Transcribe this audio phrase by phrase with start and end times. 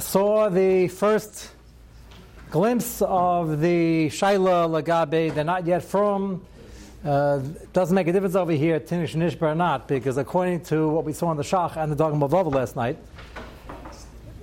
[0.00, 1.50] saw the first
[2.50, 6.44] glimpse of the Shaila Lagabe, they're not yet from.
[7.04, 7.38] Uh,
[7.72, 11.12] doesn't make a difference over here, Tinish Nishba or not, because according to what we
[11.12, 12.98] saw on the Shach and the Dogma of last night,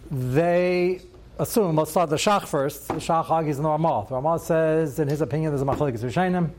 [0.10, 1.02] they
[1.38, 2.88] assume, let's start the Shach first.
[2.88, 4.06] The Shach argues in the Ramah.
[4.10, 6.50] The Ramah says, in his opinion, there's a Machlekes Rishainim,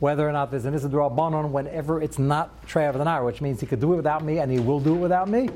[0.00, 3.40] whether or not there's an Isidro Abanon whenever it's not Trey of the Nara, which
[3.40, 5.50] means he could do it without me and he will do it without me.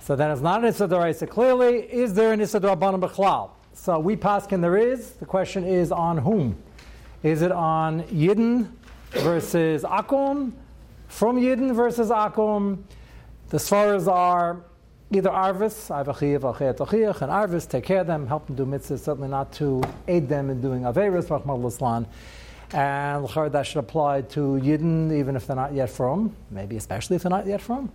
[0.00, 3.50] So then it's not an Isidro So clearly, is there an Isidro Abanon Bechlal?
[3.74, 5.12] So we paskin there is.
[5.12, 6.56] The question is on whom?
[7.22, 8.70] Is it on Yidden
[9.10, 10.52] versus Akum?
[11.08, 12.82] From Yidden versus Akum?
[13.50, 14.62] The Svaras are
[15.10, 19.82] either Arvis, and Arvis, take care of them, help them do mitzvahs, certainly not to
[20.06, 22.06] aid them in doing Averis, Rahmal Islam.
[22.72, 27.22] And that should apply to Yidden, even if they're not yet from, maybe especially if
[27.22, 27.90] they're not yet from.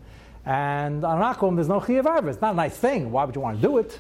[0.46, 2.32] And on Akum, there's no Chiyav Arvis.
[2.32, 3.12] It's not a nice thing.
[3.12, 3.98] Why would you want to do it?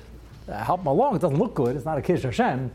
[0.47, 1.16] Uh, help him along.
[1.16, 1.75] It doesn't look good.
[1.75, 2.71] It's not a Kiddush Hashem.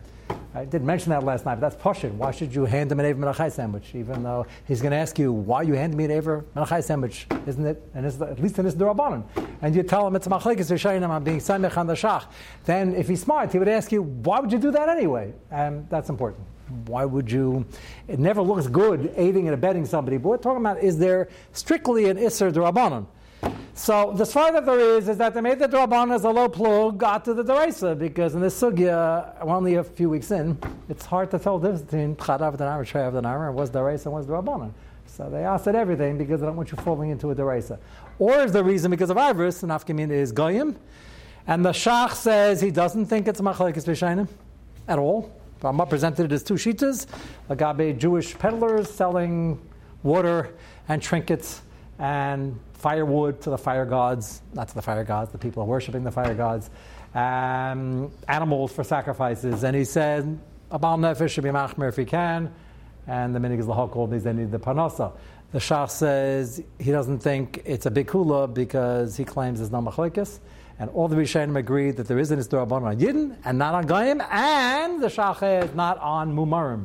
[0.55, 2.13] I didn't mention that last night, but that's Pashit.
[2.13, 3.95] Why should you hand him an Aver Menachai sandwich?
[3.95, 7.27] Even though he's going to ask you, why you hand me an Aver Menachai sandwich?
[7.47, 7.83] Isn't it?
[7.95, 9.25] And it's, at least in this Durabanan.
[9.61, 12.25] And you tell him it's Machlekes Rishayim, I'm being Samech on the Shach.
[12.65, 15.35] Then, if he's smart, he would ask you, why would you do that anyway?
[15.51, 16.45] And that's important.
[16.87, 17.67] Why would you?
[18.09, 22.09] It never looks good aiding and abetting somebody, but we're talking about is there strictly
[22.09, 23.07] an Isser Durabanan?
[23.79, 26.99] So the that there is is that they made the draban as a low plug,
[26.99, 31.07] got to the deraisa because in this sugya, we're only a few weeks in, it's
[31.07, 34.07] hard to tell the difference between pchadav the namar, treyav the namar, and what's deraisa
[34.07, 34.73] and what's drabanan.
[35.07, 37.79] So they asked everything because they don't want you falling into a deraisa.
[38.19, 40.75] Or is the reason because of Ivris, and Afkamin is goyim,
[41.47, 44.27] and the shach says he doesn't think it's machlekes b'shainim
[44.89, 45.33] at all.
[45.63, 47.07] Rama presented it as two shitas,
[47.49, 49.61] agabe Jewish peddlers selling
[50.03, 50.53] water
[50.89, 51.63] and trinkets
[52.01, 56.05] and firewood to the fire gods, not to the fire gods, the people are worshiping
[56.05, 56.71] the fire gods,
[57.15, 59.65] um, animals for sacrifices.
[59.65, 60.39] And he said,
[60.71, 62.55] Abal Nefesh should be machmer if he can,
[63.07, 65.13] and the minig is lahokol they need the panasa.
[65.51, 69.81] The Shach says he doesn't think it's a big kula because he claims there's no
[69.81, 70.41] machlekes.
[70.79, 73.87] And all the Rishonim agree that there is an Isdorabon on Yidden and not on
[73.87, 76.85] Goyim, and the Shach is not on Mumarim,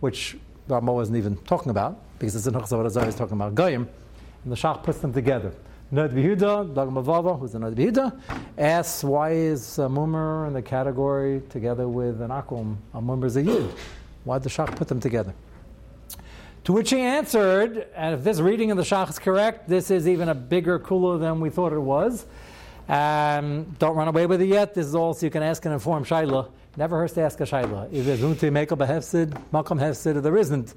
[0.00, 3.88] which the wasn't even talking about because it's in Huchzav is talking about Goyim
[4.44, 5.52] and the Shach puts them together.
[5.90, 8.18] Nod Yehuda, Dag who's the Nod Yehuda,
[8.56, 12.76] asks why is a Mummer in the category together with an Akum?
[12.94, 13.70] A Mummer is a Yid.
[14.24, 15.34] Why did the Shach put them together?
[16.64, 20.08] To which he answered, and if this reading of the Shach is correct, this is
[20.08, 22.24] even a bigger kula than we thought it was.
[22.88, 24.74] Um, don't run away with it yet.
[24.74, 26.48] This is all so you can ask and inform Shaila.
[26.74, 27.92] Never hurts to ask a Shaila.
[27.92, 30.72] If there's room to make up a hefsid, Malcolm hefsid, or there isn't.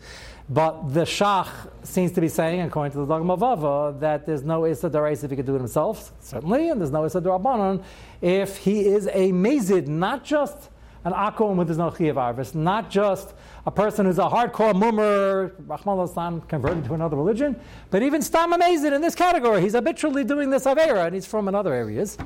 [0.49, 1.47] But the Shach
[1.83, 5.29] seems to be saying, according to the Dogma Vava, that there's no Issa Darais if
[5.29, 7.81] he could do it himself, certainly, and there's no Issa Darabanan
[8.21, 10.69] if he is a Mazid, not just
[11.05, 13.33] an Akum with his no Chiyav Arvis, not just
[13.65, 17.55] a person who's a hardcore mummer, Rahman Islam, converted to another religion,
[17.89, 19.61] but even Stam Mazid in this category.
[19.61, 22.17] He's habitually doing this Avera, and he's from in other areas.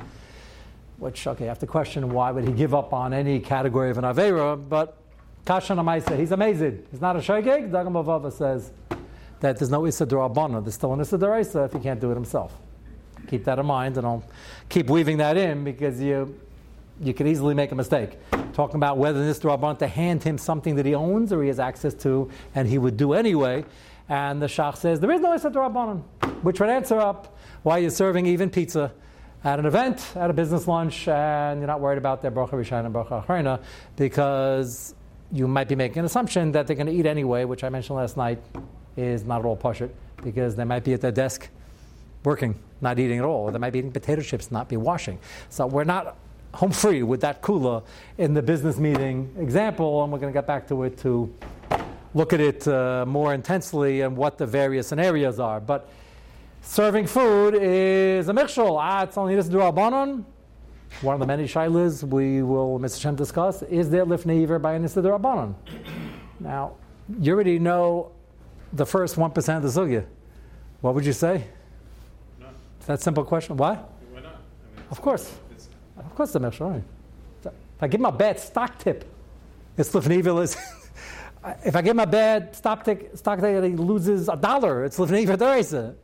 [1.00, 3.96] Which, okay, I have to question why would he give up on any category of
[3.96, 4.98] an Avera, but
[5.46, 6.86] Kashan Amaisa, he's amazing.
[6.90, 7.70] He's not a Shogeg.
[7.70, 8.70] Dagam Bavava says
[9.40, 10.62] that there's no Issa Durabana.
[10.62, 12.54] There's still an Issa Duraisa if he can't do it himself.
[13.28, 14.22] Keep that in mind, and I'll
[14.68, 16.38] keep weaving that in because you
[17.00, 18.18] you could easily make a mistake.
[18.52, 21.58] Talking about whether this Durabana to hand him something that he owns or he has
[21.58, 23.64] access to and he would do anyway.
[24.10, 26.02] And the Shach says, there is no Issa Durabana,
[26.42, 28.92] which would answer up why you're serving even pizza
[29.42, 32.86] at an event, at a business lunch, and you're not worried about their bracha rishayna
[32.86, 33.62] and bracha achrayna
[33.96, 34.94] because
[35.32, 37.96] you might be making an assumption that they're going to eat anyway, which I mentioned
[37.96, 38.38] last night
[38.96, 39.90] is not at all pushit
[40.22, 41.48] because they might be at their desk
[42.24, 45.18] working, not eating at all, or they might be eating potato chips, not be washing.
[45.48, 46.16] So we're not
[46.52, 47.82] home free with that kula
[48.18, 51.32] in the business meeting example, and we're going to get back to it to
[52.12, 55.60] look at it uh, more intensely and what the various scenarios are.
[55.60, 55.88] But
[56.62, 58.64] serving food is a mixture.
[58.66, 59.60] Ah, it's only this do
[61.02, 63.00] one of the many shilas we will, Mr.
[63.00, 65.54] Shem, discuss is there lifnei iver by Anissa Rabbanon.
[66.38, 66.72] Now,
[67.18, 68.12] you already know
[68.72, 70.04] the first 1% of the sugya.
[70.80, 71.44] What would you say?
[72.38, 72.48] No.
[72.86, 73.56] That simple question.
[73.56, 73.76] Why?
[73.76, 74.26] Why not?
[74.26, 75.34] I mean, of course.
[75.96, 76.82] Of course, the Meshach.
[77.44, 79.04] If I give him a bad stock tip,
[79.78, 80.54] it's lifnei is.
[81.64, 84.84] if I give him a bad stock tip, stock tip, he loses a dollar.
[84.84, 85.94] It's lifnei iver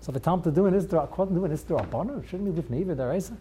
[0.00, 3.36] So tell him to do an isdra, doing isdra bonner, shouldn't be lifnei iver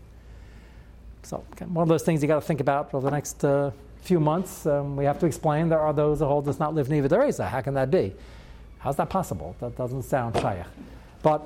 [1.26, 3.72] so one of those things you got to think about for the next uh,
[4.02, 4.68] few months.
[4.68, 7.46] Um, we have to explain there are those who hold does not live Niva Deresa.
[7.46, 8.14] Eh, How can that be?
[8.78, 9.56] How's that possible?
[9.60, 10.66] That doesn't sound shaykh.
[11.24, 11.42] But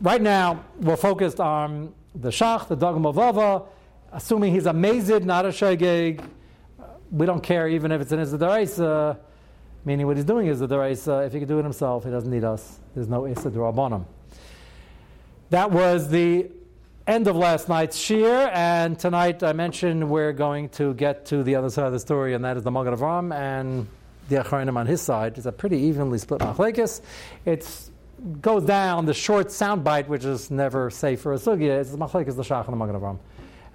[0.00, 3.62] right now we're focused on the Shach, the Dogma Vava,
[4.12, 8.20] assuming he's a mazid, not a shageg, uh, we don't care even if it's an
[8.20, 9.18] Isidaraisa, eh,
[9.84, 11.22] meaning what he's doing is the Daraisa.
[11.22, 12.78] Eh, if he can do it himself, he doesn't need us.
[12.94, 14.04] There's no Isidarabanim.
[15.50, 16.48] That was the
[17.08, 21.56] end of last night's shir, and tonight I mentioned we're going to get to the
[21.56, 23.88] other side of the story, and that is the Magen Avram and
[24.28, 25.38] the Achronim on his side.
[25.38, 27.00] It's a pretty evenly split machlekes.
[27.44, 27.68] It
[28.40, 31.80] goes down the short soundbite, which is never safe for a sugya.
[31.80, 33.18] It's the machlekes the Shach and the Magen Avram.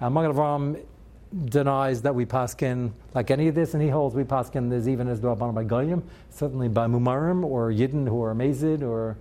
[0.00, 0.82] And Magen Avram
[1.44, 5.08] denies that we paskin like any of this, and he holds we paskin there's even
[5.08, 9.18] as Rabbanon by Goyim, certainly by Mumarim or Yidden who are amazed or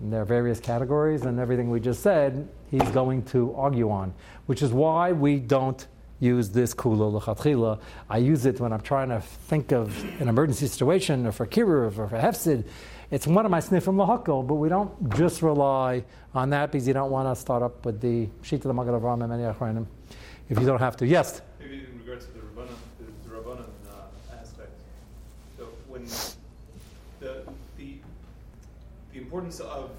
[0.00, 4.14] there are various categories, and everything we just said, he's going to argue on,
[4.46, 5.86] which is why we don't
[6.20, 7.80] use this kula lechatchila.
[8.08, 11.98] I use it when I'm trying to think of an emergency situation, or for kiruv,
[11.98, 12.64] or for hefsid.
[13.10, 16.04] It's one of my sniffim lahakol, but we don't just rely
[16.34, 18.94] on that because you don't want to start up with the sheet of the Magen
[18.94, 19.86] Avraham and many achronim
[20.48, 21.06] if you don't have to.
[21.06, 21.42] Yes.
[21.58, 22.68] Maybe in regards to the rabbanon,
[22.98, 24.70] the, the uh, aspect.
[25.56, 26.04] So when
[27.20, 27.44] the
[27.76, 27.94] the
[29.12, 29.90] the importance of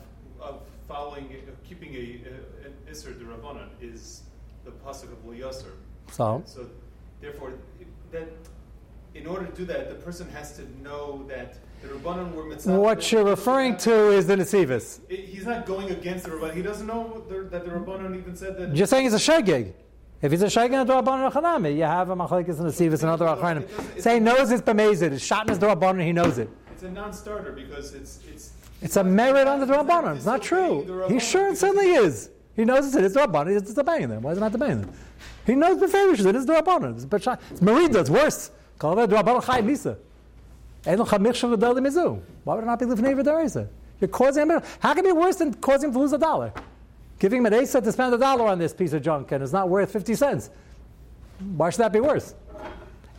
[0.42, 4.24] of following, of keeping a, a an iser the rabbanon is
[4.66, 5.72] the pasuk of liyasser.
[6.12, 6.44] So.
[6.46, 6.68] So
[7.22, 7.54] therefore,
[8.12, 8.28] that
[9.14, 11.58] in order to do that, the person has to know that.
[11.82, 12.80] The Rabbanon were mitzvah.
[12.80, 15.00] What you're referring to is the Nesivis.
[15.10, 16.54] He's not going against the Rabbanon.
[16.54, 18.76] He doesn't know that the Rabbanon even said that.
[18.76, 19.74] You're saying it's a shegeg.
[20.22, 23.26] If he's a shaygin Rabbanon Chanami, you have a machlekes and a sivas and other
[23.26, 23.66] achranim.
[24.00, 25.12] Say he knows it's bemezid.
[25.14, 26.50] It's shot in his Rabbanon, he knows it.
[26.72, 28.52] It's a non-starter because it's it's.
[28.82, 30.16] It's a merit on the Rabbanon.
[30.16, 31.06] It's not true.
[31.08, 32.30] He sure it certainly is.
[32.56, 33.58] He knows it's the Rabbanon.
[33.58, 34.24] It's debating them.
[34.24, 34.94] Why is it not debating them?
[35.46, 36.26] He knows the favorites.
[36.26, 36.96] It is the Rabbanon.
[36.96, 38.00] It's, it's Merida.
[38.00, 38.52] It's worse.
[38.80, 39.98] Call that Rabbanon Chai Misa.
[40.84, 43.68] Why would it not be livnei v'darisa?
[44.00, 44.62] You're causing him.
[44.80, 46.52] How can it be worse than causing him to lose a dollar?
[47.20, 49.54] Giving him an Asa to spend a dollar on this piece of junk and it's
[49.54, 50.50] not worth 50 cents.
[51.56, 52.34] Why should that be worse?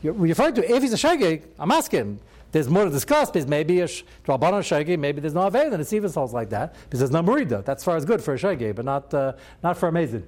[0.02, 2.18] You're referring to if he's a shagig, I'm asking.
[2.52, 5.93] There's more to discuss because maybe a drabana shagig, maybe there's no aved and it's
[5.93, 7.64] even souls like that because there's no murida.
[7.64, 9.32] That's far as good for a shagig, but not uh,
[9.62, 10.25] not for a mazid.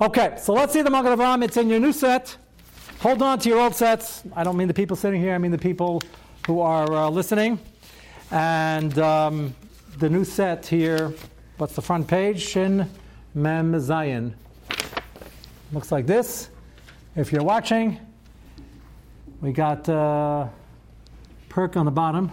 [0.00, 1.42] Okay, so let's see the Magen Avram.
[1.42, 2.36] It's in your new set.
[3.00, 4.22] Hold on to your old sets.
[4.34, 5.34] I don't mean the people sitting here.
[5.34, 6.02] I mean the people
[6.46, 7.58] who are uh, listening.
[8.30, 9.54] And um,
[9.98, 11.14] the new set here
[11.58, 12.42] What's the front page?
[12.42, 12.86] Shin
[13.34, 14.34] Mem Zayin.
[15.72, 16.50] Looks like this.
[17.14, 17.98] If you're watching,
[19.40, 20.48] we got uh,
[21.56, 22.30] Perk on the bottom.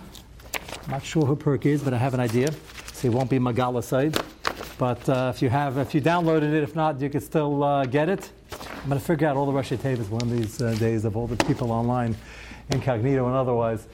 [0.84, 2.52] I'm Not sure who Perk is, but I have an idea.
[2.92, 3.82] So it won't be Magala.
[4.78, 7.86] But uh, if you have, if you downloaded it, if not, you can still uh,
[7.86, 8.30] get it.
[8.52, 11.16] I'm going to figure out all the Rashi tables one of these uh, days of
[11.16, 12.18] all the people online,
[12.72, 13.88] incognito and otherwise.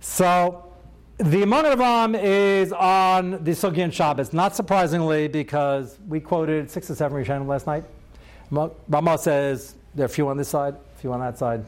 [0.00, 0.70] So
[1.16, 7.24] the Avram is on the Sugi Shabbos, not surprisingly, because we quoted six or seven
[7.24, 7.84] Rishonim last night.
[8.50, 11.64] Rama says there are a few on this side, a few on that side,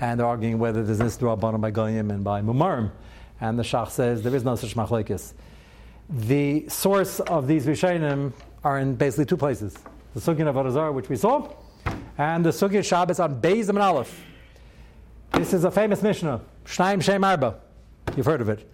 [0.00, 2.90] and arguing whether there's this Rabbanim by Goyim and by Mumarim.
[3.40, 5.32] And the Shach says there is no such machlekes.
[6.08, 8.32] The source of these Rishonim
[8.62, 9.76] are in basically two places
[10.14, 11.48] the Sugi of Arazar, which we saw,
[12.18, 14.24] and the Sugi Shabbos on Beis and Aleph.
[15.32, 17.58] This is a famous Mishnah, Shnaim Shem Arba.
[18.16, 18.70] You've heard of it.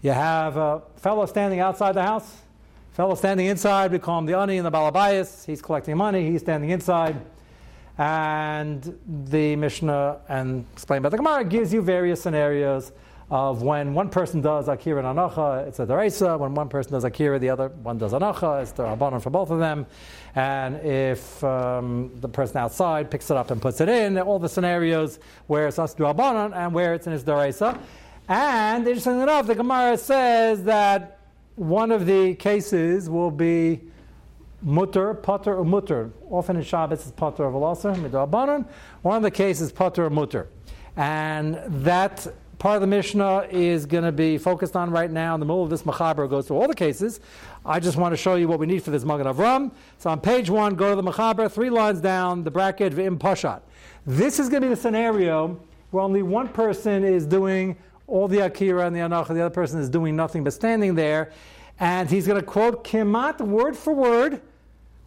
[0.00, 2.38] You have a fellow standing outside the house,
[2.92, 3.92] fellow standing inside.
[3.92, 5.44] We call him the ani and the balabayas.
[5.44, 6.30] He's collecting money.
[6.30, 7.20] He's standing inside.
[7.98, 8.98] And
[9.30, 12.92] the Mishnah and explained by the Gemara gives you various scenarios
[13.30, 16.36] of when one person does akira and anacha, it's a deresa.
[16.36, 18.62] When one person does akira, the other one does anacha.
[18.62, 19.86] It's the rabbanon for both of them.
[20.34, 24.48] And if um, the person outside picks it up and puts it in, all the
[24.48, 27.78] scenarios where it's us rabbanon and where it's in his deresa.
[28.28, 31.20] And interestingly enough, the Gemara says that
[31.54, 33.80] one of the cases will be
[34.62, 36.10] mutter, potter, or mutter.
[36.30, 38.66] Often in Shabbos it's potter of alaser, midrabanan.
[39.02, 40.48] One of the cases potter or mutter.
[40.96, 42.26] And that
[42.58, 45.34] part of the Mishnah is going to be focused on right now.
[45.34, 47.20] In the middle of this Machaber goes through all the cases.
[47.64, 49.72] I just want to show you what we need for this Magen Avram.
[49.98, 53.62] So on page one, go to the Machaber, three lines down, the bracket V'im Pashat.
[54.06, 55.58] This is going to be the scenario
[55.90, 57.76] where only one person is doing
[58.06, 61.32] all the Akira and the Anacha, the other person is doing nothing but standing there.
[61.78, 64.42] And he's going to quote Kimat word for word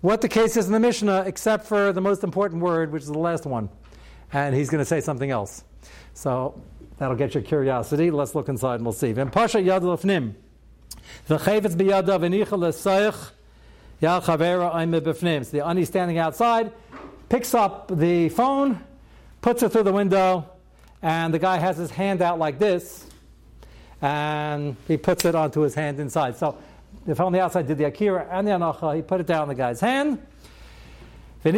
[0.03, 3.07] what the case is in the Mishnah, except for the most important word, which is
[3.07, 3.69] the last one.
[4.33, 5.63] And he's going to say something else.
[6.13, 6.61] So
[6.97, 8.11] that'll get your curiosity.
[8.11, 9.13] Let's look inside and we'll see.
[9.13, 10.33] Pasha yad lefnim.
[11.29, 13.31] V'chevetz biyadav v'nicha l'sayich
[14.01, 15.45] yal chavera oime b'fnim.
[15.45, 16.73] So the ani standing outside
[17.29, 18.83] picks up the phone,
[19.39, 20.49] puts it through the window,
[21.01, 23.07] and the guy has his hand out like this,
[24.01, 26.35] and he puts it onto his hand inside.
[26.35, 26.57] So
[27.15, 28.95] fellow on the outside did the akira and the anacha.
[28.95, 30.25] He put it down the guy's hand.
[31.43, 31.51] or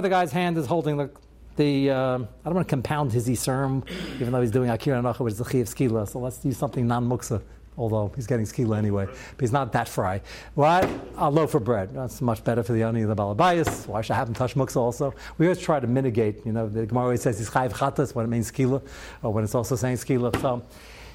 [0.00, 1.10] the guy's hand is holding the
[1.56, 5.20] the uh, I don't want to compound his Yisurim, even though he's doing Akira Nacha,
[5.20, 6.08] which is the Chiv Skila.
[6.08, 7.42] So let's use something non muksa,
[7.76, 9.06] although he's getting Skila anyway.
[9.06, 10.22] But he's not that fry.
[10.54, 10.88] What?
[11.18, 11.94] A loaf of bread.
[11.94, 13.86] That's much better for the Ani of the Balabayas.
[13.86, 15.14] Why should I have him touch muksa also?
[15.38, 16.44] We always try to mitigate.
[16.46, 18.82] You know, the Gemara always says he's Chayiv Chatas when it means Skila,
[19.22, 20.40] or when it's also saying Skila.
[20.40, 20.62] So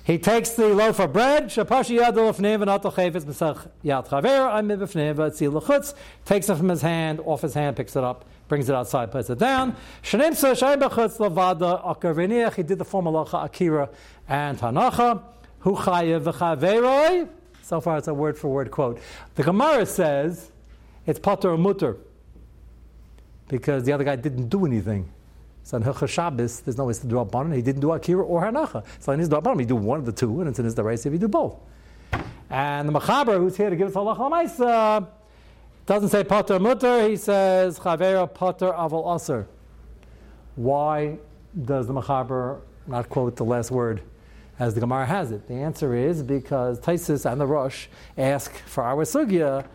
[0.07, 1.57] he takes the loaf of bread, takes
[6.49, 9.37] it from his hand, off his hand, picks it up, brings it outside, puts it
[9.37, 9.75] down.
[10.01, 10.45] He did the
[12.85, 13.89] form malacha akira
[14.29, 15.23] and hanacha.
[17.61, 19.01] So far it's a word for word quote.
[19.35, 20.51] The Gemara says
[21.05, 21.97] it's pater or mutter
[23.49, 25.11] because the other guy didn't do anything.
[25.67, 27.53] So in Hilchah Shabbos, there's no way to do Rabbanon.
[27.53, 28.85] He didn't do Akira or Hanacha.
[28.99, 31.07] So in his Rabbanon, he do one of the two, and it's in his Daraisa
[31.07, 31.57] if he do both.
[32.49, 35.05] And the Machaber, who's here to give us Allah Lamaisa,
[35.85, 39.45] doesn't say Potter Mutter, he says Chavera Potter Aval Aser.
[40.55, 41.17] Why
[41.65, 44.01] does the Machaber not quote the last word
[44.59, 45.49] as the Gemara has it?
[45.49, 49.67] The answer is because Taisus and the Rosh ask for our Sugya,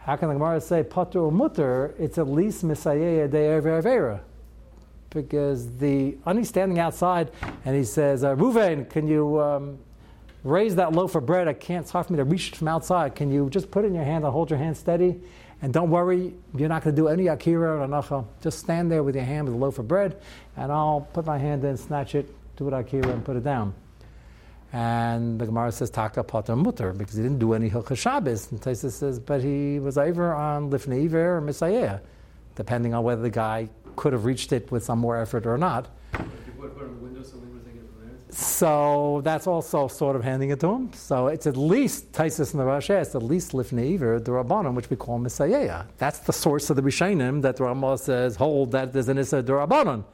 [0.00, 1.94] how can the Gemara say Potter or Mutter?
[1.98, 4.20] It's at least Misayeh de Avera
[5.12, 7.30] because the Ani standing outside
[7.64, 9.78] and he says, uh, Ruvain, can you um,
[10.44, 11.48] raise that loaf of bread?
[11.48, 13.14] I can't, it's hard for me to reach it from outside.
[13.14, 15.20] Can you just put it in your hand and hold your hand steady?
[15.62, 18.26] And don't worry, you're not going to do any akira or anacha.
[18.42, 20.20] Just stand there with your hand with a loaf of bread,
[20.56, 23.72] and I'll put my hand in, snatch it, do it akira, and put it down.
[24.72, 28.50] And the Gemara says taka pater mutter because he didn't do any hilchah Shabbos.
[28.50, 32.00] And Taisa says, but he was over on lifnei iver or misayeh,
[32.56, 35.88] depending on whether the guy could have reached it with some more effort or not.
[38.34, 40.92] So that's also sort of handing it to him.
[40.94, 44.72] So it's at least Taisus and the Rashi, it's at least Lifnei Iver, the Rabbanim,
[44.74, 45.84] which we call Messiah.
[45.98, 49.42] That's the source of the Rishonim that the Ramah says, hold that there's an Issa
[49.42, 50.04] Rabbanon.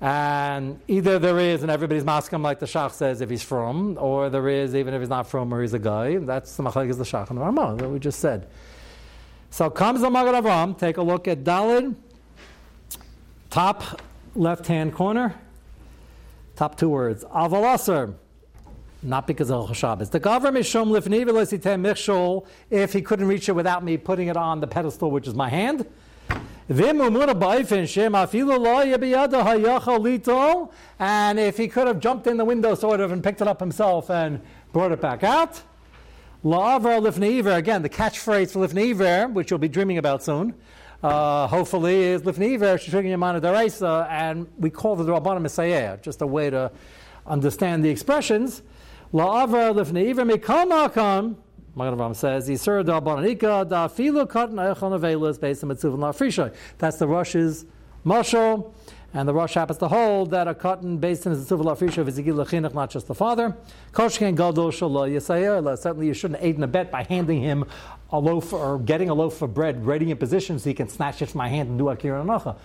[0.00, 4.28] And either there is, and everybody's masking like the Shach says if he's from, or
[4.28, 6.16] there is, even if he's not from, or he's a guy.
[6.16, 8.48] That's the Machlek is the Shach and the Ramah that we just said.
[9.50, 11.94] So comes the Magen Avram, take a look at Dalid
[13.50, 14.00] Top
[14.36, 15.34] left hand corner,
[16.54, 17.24] top two words.
[17.24, 18.14] Avalasar.
[19.02, 20.10] Not because of Shabbos.
[20.10, 24.36] The government is shom lifni michshol if he couldn't reach it without me putting it
[24.36, 25.86] on the pedestal, which is my hand.
[26.68, 26.78] And
[31.38, 34.10] if he could have jumped in the window sort of and picked it up himself
[34.10, 34.40] and
[34.72, 35.62] brought it back out.
[36.44, 40.54] La'avar lifneiver, again, the catchphrase for lifneiver, which you'll be dreaming about soon
[41.02, 46.50] uh, hopefully, is Lifniver, Shishigin Yamana and we call the Rabbanim Messiah, just a way
[46.50, 46.70] to
[47.26, 48.62] understand the expressions.
[49.12, 51.36] La'avra Lifniver Mikal Makam,
[51.74, 56.54] Magen Avraham says, Yisur Dabananika, Da Filu Katan Eichon Avelis, based on Mitzvah Lafrisha.
[56.78, 57.64] That's the Rush's
[58.04, 58.72] Mashal.
[59.12, 62.08] And the Rush happens to hold that a cotton based on the Tzuvah Lafrisha of
[62.08, 63.56] Ezekiel Chinuch, not just the father.
[63.92, 65.76] Koshken Gadol Shalom Yisayah.
[65.76, 67.64] Certainly you shouldn't aid and abet by handing him
[68.12, 71.22] a loaf or getting a loaf of bread ready in position so he can snatch
[71.22, 72.56] it from my hand and do Akira Anacha.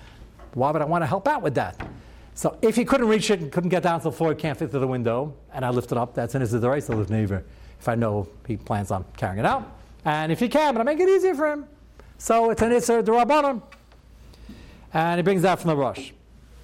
[0.53, 1.87] Why would I want to help out with that?
[2.33, 4.57] So if he couldn't reach it and couldn't get down to the floor, he can't
[4.57, 7.43] fit through the window, and I lift it up, that's right to lift neighbor.
[7.79, 9.71] If I know he plans on carrying it out.
[10.03, 11.65] And if he can, but I make it easier for him.
[12.17, 13.61] So it's an Isser Durabanim.
[14.93, 16.11] And he brings that from the Rosh.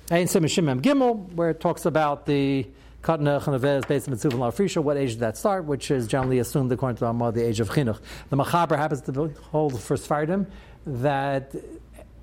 [0.09, 2.67] And Sim Shimem Gimel, where it talks about the
[3.01, 5.65] Katnach and Avez based on Mitzvah and Lafrisha, what age did that start?
[5.65, 8.00] Which is generally assumed according to Ramah, the age of Chinuch.
[8.29, 10.46] The Machaber happens to hold for Sfardim
[10.86, 11.55] that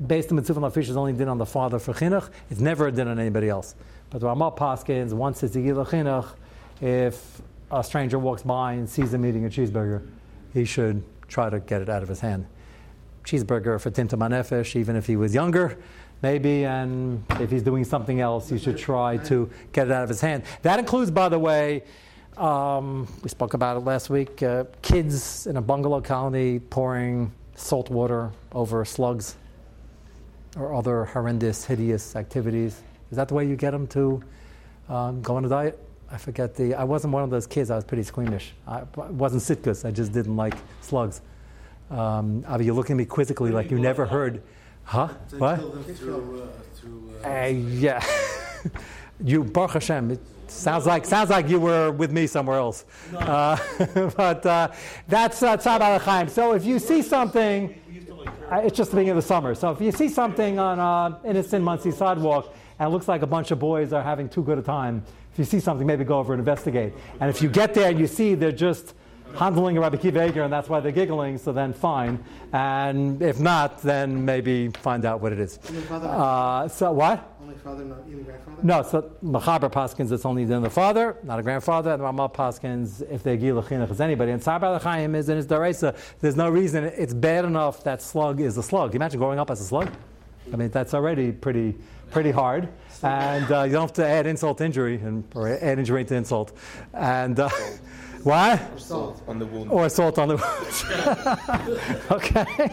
[0.07, 2.31] based on Mitzvah and Lafrisha is only din on the father for Chinuch.
[2.51, 3.75] It's never a din on anybody else.
[4.11, 6.35] But the Ramah Paskins, once it's a Chinuch,
[6.81, 10.09] if a stranger walks by and sees him eating a cheeseburger,
[10.55, 12.47] he should try to get it out of his hand.
[13.25, 15.79] Cheeseburger for Tinta Manefesh, even if he was younger,
[16.23, 20.09] maybe, and if he's doing something else, you should try to get it out of
[20.09, 20.43] his hand.
[20.63, 21.85] That includes, by the way,
[22.37, 27.91] um, we spoke about it last week, uh, kids in a bungalow colony pouring salt
[27.91, 29.37] water over slugs
[30.57, 32.83] or other horrendous, hideous activities.
[33.11, 34.23] Is that the way you get them to
[34.89, 35.85] um, go on a diet?
[36.11, 36.75] I forget the.
[36.75, 37.71] I wasn't one of those kids.
[37.71, 38.55] I was pretty squeamish.
[38.67, 39.85] I, I wasn't sitkus.
[39.85, 41.21] I just didn't like slugs.
[41.91, 44.43] Um, you're looking at me quizzically like you never heard.
[44.89, 45.09] Huh?
[45.37, 45.61] What?
[45.99, 46.49] Through,
[47.23, 48.03] uh, uh, uh, yeah.
[49.23, 52.87] you, Baruch Hashem, it sounds like, sounds like you were with me somewhere else.
[53.13, 53.19] No.
[53.19, 53.59] Uh,
[54.17, 54.73] but uh,
[55.07, 56.29] that's uh, Tzad Chaim.
[56.31, 57.79] So if you see something,
[58.51, 59.55] it's just the beginning of the summer.
[59.55, 63.27] So if you see something on an innocent Monsey sidewalk and it looks like a
[63.27, 66.19] bunch of boys are having too good a time, if you see something, maybe go
[66.19, 66.95] over and investigate.
[67.21, 68.95] And if you get there and you see they're just
[69.37, 71.39] handling a Rabbi Akiva Eiger, and that's why they're giggling.
[71.39, 72.23] So then, fine.
[72.53, 75.59] And if not, then maybe find out what it is.
[75.91, 77.37] Uh, so what?
[77.41, 78.59] Only father, not even grandfather.
[78.63, 83.03] No, so Machaber Paskins, it's only then the father, not a grandfather, and Ramah Paskins,
[83.11, 84.33] if they gil chinuch is anybody.
[84.33, 88.41] And Tzar Chaim is in his Daresa, there's no reason, it's bad enough that slug
[88.41, 88.91] is a slug.
[88.91, 89.91] Can you imagine growing up as a slug?
[90.53, 91.75] I mean, that's already pretty,
[92.11, 92.69] pretty hard.
[93.03, 96.15] And uh, you don't have to add insult to injury, and, or add injury to
[96.15, 96.57] insult.
[96.93, 97.49] And uh,
[98.25, 98.81] what?
[98.81, 99.23] Salt.
[99.29, 99.71] on the wound.
[99.71, 102.11] Or salt on the wound.
[102.11, 102.71] okay.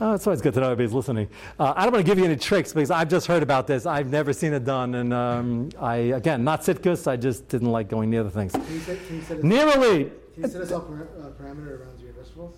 [0.00, 1.28] Oh, it's always good to know everybody's listening.
[1.58, 3.86] Uh, I don't want to give you any tricks because I've just heard about this.
[3.86, 4.94] I've never seen it done.
[4.94, 7.06] And um, I, again, not sitkus.
[7.06, 8.52] I just didn't like going near the things.
[8.52, 10.04] Can you set, can you set, a, Nearly.
[10.34, 12.56] can you set a self uh, parameter around your vegetables?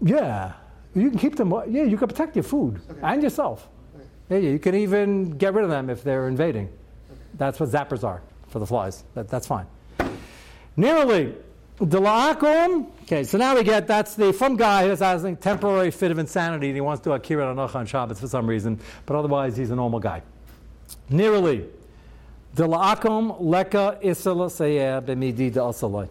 [0.00, 0.52] Yeah.
[0.94, 1.52] You can keep them.
[1.68, 3.00] Yeah, you can protect your food Okay.
[3.02, 3.68] and yourself.
[3.94, 4.04] Okay.
[4.30, 6.70] Yeah, yeah, you can even get rid of them if they're invading.
[7.38, 9.04] That's what zappers are for the flies.
[9.14, 9.66] That, that's fine.
[10.76, 11.34] Nearly.
[11.82, 16.18] Okay, so now we get that's the from guy who's having a temporary fit of
[16.20, 19.56] insanity and he wants to do Akira Anocha on Shabbos for some reason, but otherwise
[19.56, 20.22] he's a normal guy.
[21.10, 21.66] Nearly.
[22.54, 26.08] Delaakum leka isala sayeh b'midi da'asaloi.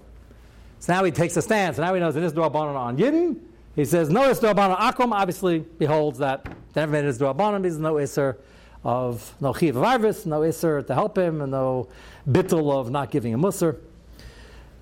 [0.80, 1.78] So now he takes a stance.
[1.78, 3.40] So now he knows that this Durabanan on Yidden.
[3.74, 7.78] He says, no is Durabanan Akum, obviously he holds that never made his Durabanan, there's
[7.78, 8.36] no Isser
[8.84, 11.88] of, no Chiv of Arvis, no Isser to help him, and no
[12.30, 13.80] Bittul of not giving him Musser.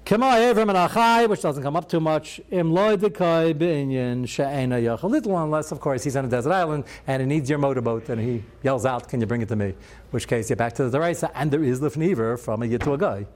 [0.06, 2.42] Which doesn't come up too much.
[2.52, 2.98] Little
[5.38, 8.44] unless, of course, he's on a desert island and he needs your motorboat and he
[8.64, 9.68] yells out, can you bring it to me?
[9.68, 9.76] In
[10.12, 12.82] which case, you're back to the Daraisa, and there is the Lifnever from a Yid
[12.82, 13.28] to a guy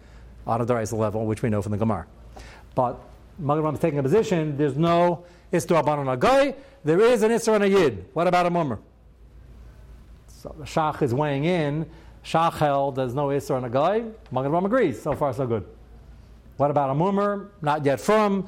[0.48, 2.08] on a Daraisa level, which we know from the Gemara.
[2.74, 3.00] But
[3.41, 7.55] Magadram is taking a position, there's no Isra on a guy, there is an Isra
[7.55, 8.05] on a Yid.
[8.13, 8.79] What about a Mummer?
[10.27, 11.86] So the Shach is weighing in.
[12.25, 14.03] Shach held there's no Isra on a guy.
[14.32, 15.01] Magadram agrees.
[15.01, 15.65] So far, so good.
[16.58, 17.52] What about a mummer?
[17.62, 18.48] Not yet firm.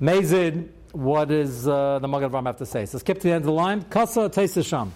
[0.00, 2.86] Mazid, what does uh, the Magen Avraham have to say?
[2.86, 3.82] So skip to the end of the line.
[3.82, 4.92] Kasa Tesis Sham.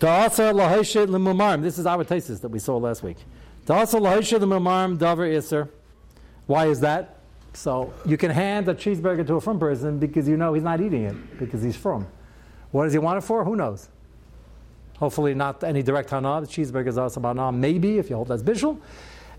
[0.00, 1.62] Da'asa laheshit lemumarm.
[1.62, 3.16] This is our tesis that we saw last week.
[3.66, 5.70] Da'asa laheshit lemumarm davar iser.
[6.46, 7.20] Why is that?
[7.54, 10.82] So you can hand a cheeseburger to a from person because you know he's not
[10.82, 12.06] eating it because he's from.
[12.72, 13.42] What does he want it for?
[13.42, 13.88] Who knows?
[14.98, 16.42] Hopefully not any direct hana.
[16.42, 17.50] The cheeseburger is also hana.
[17.50, 18.78] Maybe if you hold that's bishul.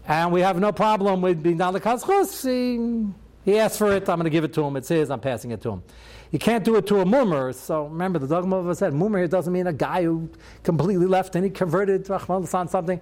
[0.08, 3.14] And we have no problem with being down the kaschus.
[3.44, 4.78] He, asked for it, I'm going to give it to him.
[4.78, 5.84] It's his, I'm passing it to him.
[6.32, 7.52] You can't do it to a mummer.
[7.52, 10.30] So remember, the Dogma of said mummer here doesn't mean a guy who
[10.64, 13.02] completely left and he converted to on something.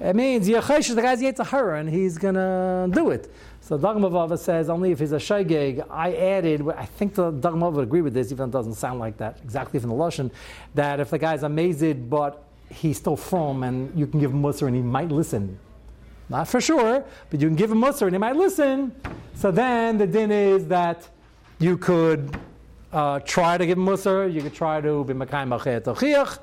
[0.00, 3.32] It means Yechesh, the guy's Yetzahara, and he's going to do it.
[3.60, 5.84] So Dogma says only if he's a shaygeg.
[5.90, 9.00] I added, I think the Dogma would agree with this, even though it doesn't sound
[9.00, 10.30] like that exactly from the Lashon,
[10.74, 14.66] that if the guy's amazed, but he's still from, and you can give him Musar
[14.66, 15.58] and he might listen.
[16.28, 18.94] Not for sure, but you can give him Musar and he might listen.
[19.34, 21.08] So then the din is that
[21.58, 22.38] you could
[22.92, 26.38] uh, try to give him Musar, you could try to be Makayim Achayat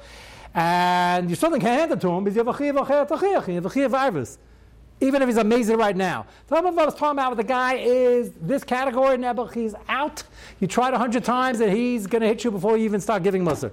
[0.54, 3.54] and you certainly can't hand it to him because you have a Chiyav Achayat you
[3.56, 4.38] have a Chiyav Arvis.
[5.00, 6.28] Even if he's amazing right now.
[6.48, 10.22] The other I was talking about with the guy is this category, Nebuch, he's out.
[10.60, 13.24] You tried a hundred times and he's going to hit you before you even start
[13.24, 13.72] giving Musar.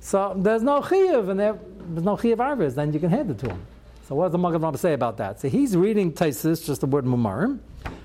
[0.00, 3.38] So there's no Chiyav, and there, there's no Chiyav Arvis, then you can hand it
[3.40, 3.66] to him.
[4.12, 5.40] So what does the Magen Avraham say about that?
[5.40, 7.60] So he's reading Taisis, just the word Mumarim.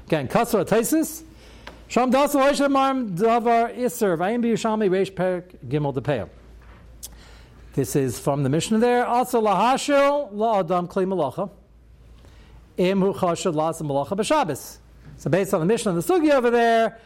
[0.06, 1.24] Again, Kasra Taisis.
[1.90, 6.30] Sham Dasal Marim Davar Isser Vayim Biyushami Reish Perik Gimel Depeah.
[7.74, 9.06] This is from the Mishnah there.
[9.06, 11.50] Also Lahashil la'adam Kli Malacha.
[12.78, 14.78] Im Hu Chashad Las Malacha B'Shabbos.
[15.18, 17.02] So based on the Mishnah and the Sugi over there,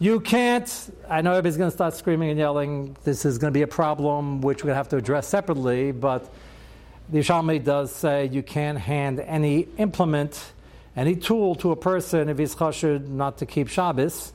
[0.00, 3.56] you can't, I know everybody's going to start screaming and yelling, this is going to
[3.56, 6.28] be a problem which we're going to have to address separately, but
[7.10, 10.52] the Yerushalmi does say you can't hand any implement,
[10.94, 14.32] any tool to a person if he's chashud not to keep Shabbos,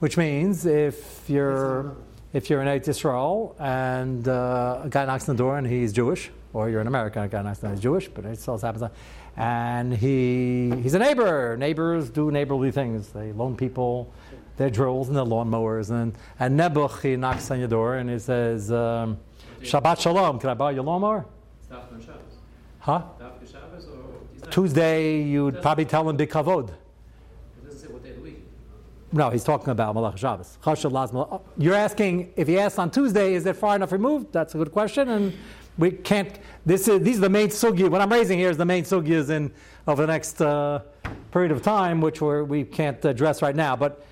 [0.00, 1.94] which means if you're
[2.32, 5.92] if you're in Eretz Yisrael and uh, a guy knocks on the door and he's
[5.92, 8.08] Jewish, or you're in America and a guy knocks on the door and he's Jewish,
[8.08, 8.90] but it still happens,
[9.36, 11.56] and he he's a neighbor.
[11.56, 13.10] Neighbors do neighborly things.
[13.10, 14.12] They loan people
[14.56, 18.18] their drills and their lawnmowers, and and Nebuch he knocks on your door and he
[18.18, 19.18] says, um,
[19.60, 21.26] "Shabbat Shalom, can I borrow your lawnmower?"
[21.72, 22.20] Er Shabbos.
[22.80, 23.02] Huh?
[23.18, 26.68] Daf er Shabbos or he's not- Tuesday, you would er- probably tell him bikavod.
[26.68, 28.44] It doesn't say what day of the week.
[29.12, 30.58] No, he's talking about Malach Shabbos.
[30.62, 33.92] Chashad Laz Malach- oh, You're asking if he asks on Tuesday, is it far enough
[33.92, 34.32] removed?
[34.32, 35.32] That's a good question, and
[35.78, 36.38] we can't.
[36.66, 37.88] This is these are the main sugi.
[37.88, 39.52] What I'm raising here is the main sugyas in
[39.86, 40.80] over the next uh,
[41.32, 43.76] period of time, which we're, we can't address right now.
[43.76, 44.04] But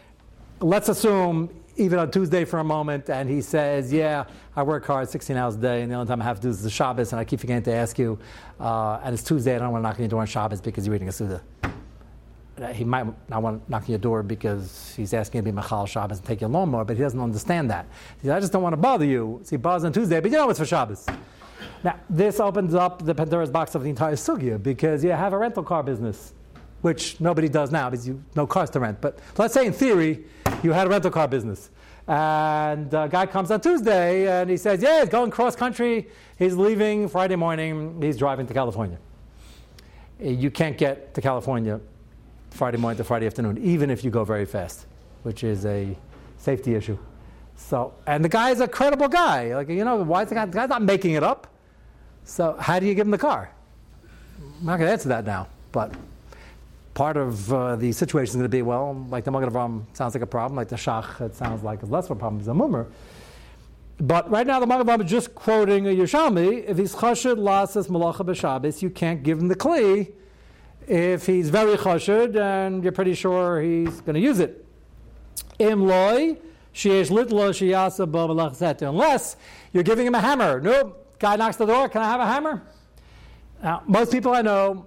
[0.60, 5.08] let's assume even on Tuesday for a moment, and he says, "Yeah, I work hard,
[5.08, 7.12] 16 hours a day, and the only time I have to do is the Shabbos,
[7.12, 8.18] and I keep forgetting to ask you,
[8.60, 10.60] uh, and it's Tuesday, and I don't want to knock on your door on Shabbos
[10.60, 11.40] because you're reading a Suda."
[12.72, 15.54] he might not want to knock on your door because he's asking you to be
[15.54, 17.86] Machal Shabbos and take your lawnmower, but he doesn't understand that.
[18.20, 19.40] He says, I just don't want to bother you.
[19.44, 21.06] So he bothers on Tuesday, but you know it's for Shabbos.
[21.84, 25.38] Now, this opens up the Pandora's box of the entire sugya because you have a
[25.38, 26.32] rental car business,
[26.82, 29.00] which nobody does now because you no cars to rent.
[29.00, 30.24] But let's say in theory
[30.62, 31.70] you had a rental car business,
[32.06, 36.08] and a guy comes on Tuesday and he says, "Yeah, he's going cross country.
[36.38, 38.00] He's leaving Friday morning.
[38.00, 38.98] He's driving to California."
[40.20, 41.80] Eh, you can't get to California
[42.50, 44.86] Friday morning to Friday afternoon, even if you go very fast,
[45.22, 45.96] which is a
[46.38, 46.98] safety issue.
[47.56, 49.54] So, and the guy's a credible guy.
[49.54, 50.46] Like, you know, why is the guy?
[50.46, 51.48] The guy's not making it up.
[52.24, 53.50] So, how do you give him the car?
[54.60, 55.92] I'm not going to answer that now, but
[56.98, 60.14] part of uh, the situation is going to be well, like the Magen Avram sounds
[60.16, 62.48] like a problem, like the Shach, it sounds like it's less of a problem, it's
[62.48, 62.88] a mummer.
[64.00, 66.64] But right now, the Magen Avram is just quoting a Yerushalmi.
[66.66, 70.10] If he's chashud lasas malacha b'Shabbos, you can't give him the kli.
[70.88, 74.66] If he's very chashud, and you're pretty sure he's going to use it.
[75.60, 76.36] Im loy
[76.74, 79.36] sheyesh litlo sheyasa Unless
[79.72, 80.60] you're giving him a hammer.
[80.60, 81.16] Nope.
[81.20, 81.88] Guy knocks the door.
[81.88, 82.62] Can I have a hammer?
[83.62, 84.84] Now, most people I know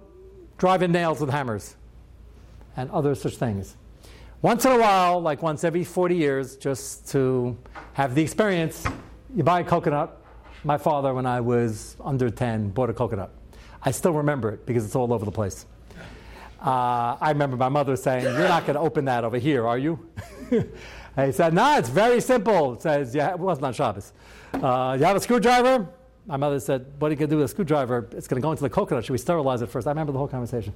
[0.58, 1.76] drive in nails with hammers
[2.76, 3.76] and other such things.
[4.42, 7.56] Once in a while, like once every 40 years, just to
[7.92, 8.84] have the experience,
[9.34, 10.20] you buy a coconut.
[10.64, 13.30] My father, when I was under 10, bought a coconut.
[13.84, 15.66] I still remember it because it's all over the place.
[16.60, 19.78] Uh, I remember my mother saying, You're not going to open that over here, are
[19.78, 20.08] you?
[20.50, 22.74] he said, No, it's very simple.
[22.74, 24.12] It says, yeah, It wasn't on Shabbos.
[24.54, 25.88] Uh, you have a screwdriver?
[26.26, 28.08] My mother said, What are you going to do with a screwdriver?
[28.12, 29.04] It's going to go into the coconut.
[29.04, 29.88] Should we sterilize it first?
[29.88, 30.72] I remember the whole conversation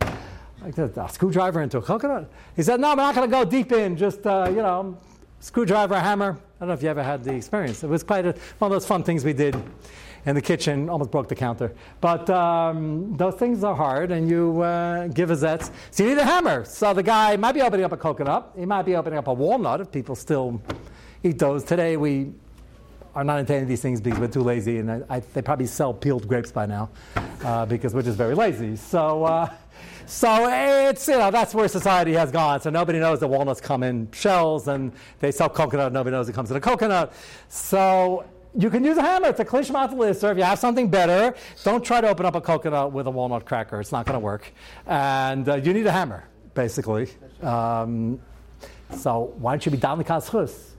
[0.66, 2.28] like a screwdriver into a coconut?
[2.56, 4.98] He said, no, I'm not going to go deep in, just, uh, you know,
[5.38, 6.38] screwdriver, hammer.
[6.56, 7.84] I don't know if you ever had the experience.
[7.84, 9.54] It was quite a, one of those fun things we did
[10.24, 11.72] in the kitchen, almost broke the counter.
[12.00, 15.70] But um, those things are hard, and you uh, give a zets.
[15.92, 16.64] So you need a hammer.
[16.64, 18.52] So the guy might be opening up a coconut.
[18.58, 20.60] He might be opening up a walnut if people still
[21.22, 21.62] eat those.
[21.62, 22.32] Today we
[23.14, 25.94] are not intending these things because we're too lazy, and I, I, they probably sell
[25.94, 26.90] peeled grapes by now
[27.44, 28.74] uh, because we're just very lazy.
[28.74, 29.48] So uh,
[30.06, 30.48] so
[30.88, 32.60] it's, you know, that's where society has gone.
[32.60, 35.92] So nobody knows that walnuts come in shells and they sell coconut.
[35.92, 37.12] Nobody knows it comes in a coconut.
[37.48, 38.24] So
[38.56, 39.28] you can use a hammer.
[39.28, 39.92] It's a klishmat
[40.30, 43.44] If you have something better, don't try to open up a coconut with a walnut
[43.44, 43.80] cracker.
[43.80, 44.52] It's not going to work.
[44.86, 47.08] And uh, you need a hammer, basically.
[47.42, 48.20] Um,
[48.94, 50.76] so why don't you be down the?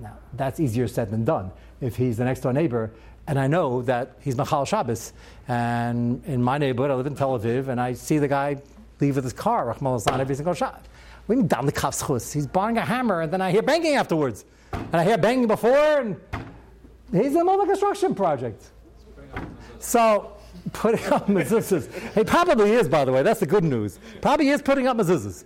[0.00, 1.52] Now, that's easier said than done.
[1.80, 2.90] If he's the next door neighbor
[3.30, 5.12] and I know that he's Machal Shabbos.
[5.46, 8.60] And in my neighborhood, I live in Tel Aviv, and I see the guy
[8.98, 10.84] leave with his car, Rahmal every single shot.
[11.28, 12.32] We mean down the kafschus.
[12.32, 14.44] He's buying a hammer, and then I hear banging afterwards.
[14.72, 16.20] And I hear banging before, and
[17.12, 18.64] he's in the a construction project.
[19.78, 20.32] So,
[20.72, 21.88] putting up mezuzahs.
[22.14, 23.22] He probably is, by the way.
[23.22, 24.00] That's the good news.
[24.20, 25.44] Probably is putting up mezuzahs.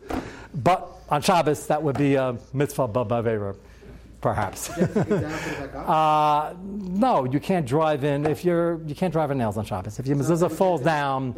[0.54, 3.54] But on Shabbos, that would be a mitzvah babavera
[4.24, 4.70] perhaps.
[4.70, 9.98] uh, no, you can't drive in if you're you can't drive in nails on Shabbos.
[9.98, 11.34] If your mezuzah falls down,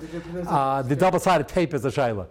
[0.46, 2.28] uh, the double-sided tape is a shayla.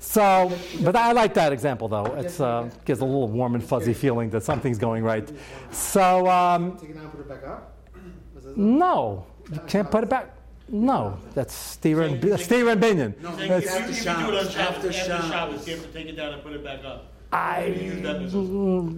[0.00, 0.50] So,
[0.82, 2.06] but I like that example though.
[2.16, 5.30] It uh, gives a little warm and fuzzy feeling that something's going right.
[5.70, 6.62] So, um,
[8.56, 10.36] no, you can't put it back.
[10.68, 13.20] No, that's Steven, Steven Binion.
[13.20, 16.06] No, if you, if you do it on Shabbos, after Shabbos, you have to take
[16.08, 17.12] it down and put it back up.
[17.32, 17.64] I,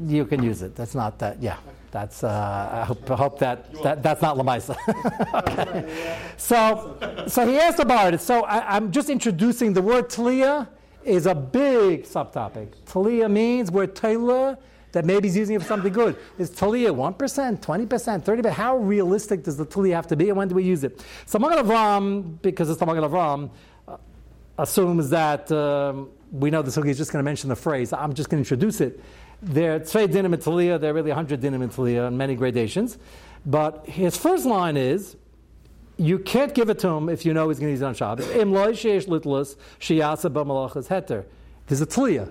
[0.07, 0.75] you can use it.
[0.75, 1.41] That's not that.
[1.41, 1.57] Yeah,
[1.93, 2.25] that's.
[2.25, 4.77] Uh, I hope, I hope that, that that's not Lamaisa.
[5.35, 6.19] okay.
[6.37, 8.21] So, so he asked about it.
[8.21, 10.69] So I, am just introducing the word Talia
[11.05, 12.73] is a big subtopic.
[12.87, 14.59] Talia means we're Taylor
[14.95, 16.17] that maybe he's using it for something good.
[16.39, 18.51] Is Talia 1%, 20%, 30%?
[18.51, 21.05] How realistic does the Talia have to be and when do we use it?
[21.27, 23.51] So Magen Avram, because it's the Magen Avram,
[24.59, 27.93] assumes that um, we know the Sugi is just going to mention the phrase.
[27.93, 29.01] I'm just going to introduce it.
[29.43, 32.99] There are Tzvei Dinim in Talia, there are really 100 Dinim and many gradations.
[33.45, 35.17] But his first line is,
[35.97, 37.95] you can't give it to him if you know he's going to use it on
[37.95, 38.29] Shabbos.
[38.31, 41.25] Im loy sheish litlas sheyasa b'malachas heter.
[41.67, 42.29] There's a Talia.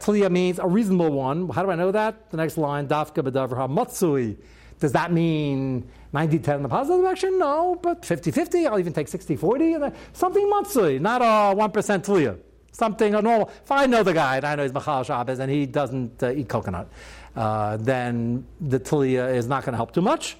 [0.00, 1.48] Talia means a reasonable one.
[1.48, 2.30] How do I know that?
[2.30, 4.36] The next line, dafka b'davar matsui.
[4.80, 7.38] Does that mean 90 10 in the positive direction?
[7.38, 8.66] No, but 50 50.
[8.66, 9.76] I'll even take 60 40.
[10.14, 12.36] Something matsui, not a 1% Talia
[12.74, 13.48] something normal.
[13.62, 16.32] If I know the guy and I know he's Machal Shabbos and he doesn't uh,
[16.32, 16.88] eat coconut,
[17.36, 20.36] uh, then the Talia is not going to help too much,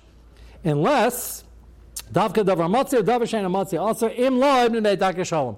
[0.64, 1.44] unless
[2.12, 3.80] Davka Davar Matzi or Davar Shana Matzi.
[3.80, 5.56] Also, Im Lo Ibn Shalom.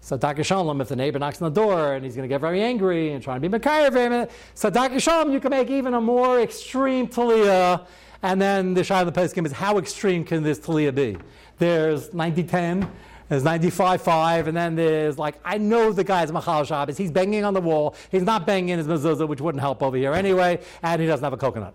[0.00, 2.40] So Daka Shalom, if the neighbor knocks on the door and he's going to get
[2.40, 6.00] very angry and trying to be Makayev, so Daka Shalom, you can make even a
[6.00, 7.84] more extreme Talia.
[8.22, 11.16] And then the Shai of the Peskim is how extreme can this Talia be?
[11.58, 12.90] There's 90 10
[13.28, 16.96] There's 95 5, and then there's like, I know the guy's Machal Shabbos.
[16.96, 17.94] He's banging on the wall.
[18.10, 21.34] He's not banging his mezuzah, which wouldn't help over here anyway, and he doesn't have
[21.34, 21.74] a coconut.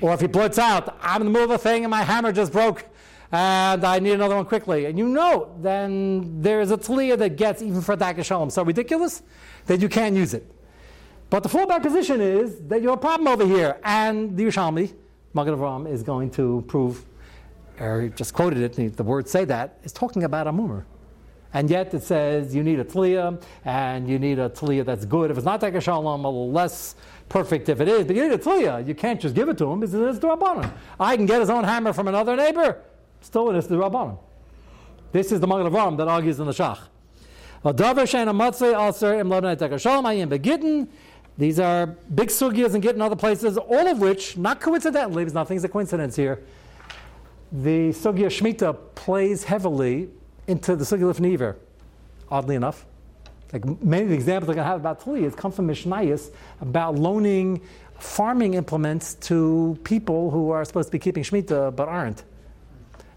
[0.00, 2.30] Or if he blurts out, I'm in the middle of a thing and my hammer
[2.30, 2.86] just broke,
[3.32, 4.86] and I need another one quickly.
[4.86, 8.62] And you know, then there is a tliya that gets even for Daka Shalom so
[8.62, 9.22] ridiculous
[9.66, 10.48] that you can't use it.
[11.28, 14.94] But the fallback position is that you have a problem over here, and the Yerushalmi,
[15.34, 17.04] Magen Avram, is going to prove
[17.80, 20.84] or just quoted it, the words say that, is talking about a mummer.
[21.54, 25.30] And yet it says you need a tliya, and you need a tliya that's good.
[25.30, 26.94] If it's not like shalom, a less
[27.28, 28.86] perfect if it is, but you need a tliya.
[28.86, 30.70] You can't just give it to him because it's the rabbanon.
[31.00, 32.82] I can get his own hammer from another neighbor.
[33.20, 34.18] Still, it is the rabbanon.
[35.12, 36.80] This is the Magen Avram that argues in the Shach.
[41.38, 45.62] These are big sugyas and getting other places, all of which, not coincidentally, because nothing's
[45.62, 46.42] a coincidence here,
[47.52, 50.10] the Sugya Shemitah plays heavily
[50.48, 51.56] into the Sugya Lifniver,
[52.28, 52.84] oddly enough.
[53.52, 56.96] Like many of the examples I'm going to have about Tuli come from Mishnayos about
[56.96, 57.62] loaning
[57.98, 62.24] farming implements to people who are supposed to be keeping Shemitah but aren't.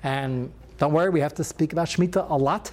[0.03, 2.71] And don't worry, we have to speak about Shemitah a lot.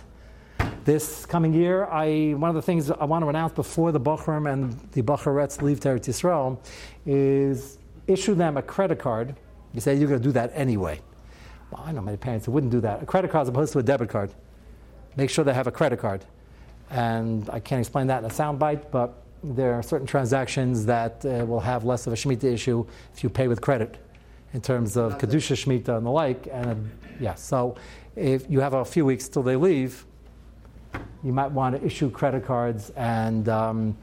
[0.88, 4.50] This coming year, I, one of the things I want to announce before the Bachram
[4.50, 6.58] and the Bacharetz leave Teretz Yisrael
[7.04, 9.36] is issue them a credit card.
[9.74, 11.02] You say you're going to do that anyway.
[11.70, 13.02] Well, I know my parents who wouldn't do that.
[13.02, 14.32] A credit card as opposed to a debit card.
[15.14, 16.24] Make sure they have a credit card.
[16.88, 21.44] And I can't explain that in a soundbite, but there are certain transactions that uh,
[21.44, 23.98] will have less of a Shemitah issue if you pay with credit
[24.54, 26.48] in terms of Kedusha Shemitah and the like.
[26.50, 27.76] And uh, yeah, so
[28.16, 30.06] if you have a few weeks till they leave,
[31.24, 33.96] you might want to issue credit cards and um,